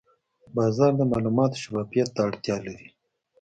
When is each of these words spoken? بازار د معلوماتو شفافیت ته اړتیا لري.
بازار 0.55 0.91
د 0.97 1.01
معلوماتو 1.11 1.61
شفافیت 1.63 2.09
ته 2.15 2.21
اړتیا 2.27 2.57
لري. 2.65 2.87